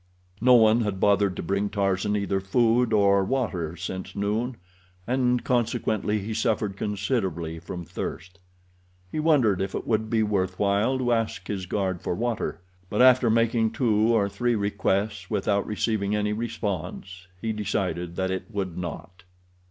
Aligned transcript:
No 0.41 0.55
one 0.55 0.81
had 0.81 0.99
bothered 0.99 1.35
to 1.35 1.43
bring 1.43 1.69
Tarzan 1.69 2.15
either 2.15 2.39
food 2.39 2.91
or 2.91 3.23
water 3.23 3.75
since 3.77 4.15
noon, 4.15 4.57
and 5.05 5.43
consequently 5.43 6.17
he 6.17 6.33
suffered 6.33 6.75
considerably 6.75 7.59
from 7.59 7.85
thirst. 7.85 8.39
He 9.11 9.19
wondered 9.19 9.61
if 9.61 9.75
it 9.75 9.85
would 9.85 10.09
be 10.09 10.23
worth 10.23 10.57
while 10.57 10.97
to 10.97 11.11
ask 11.13 11.45
his 11.47 11.67
guard 11.67 12.01
for 12.01 12.15
water, 12.15 12.61
but 12.89 13.03
after 13.03 13.29
making 13.29 13.73
two 13.73 14.11
or 14.11 14.27
three 14.27 14.55
requests 14.55 15.29
without 15.29 15.67
receiving 15.67 16.15
any 16.15 16.33
response, 16.33 17.27
he 17.39 17.53
decided 17.53 18.15
that 18.15 18.31
it 18.31 18.45
would 18.49 18.79
not. 18.79 19.21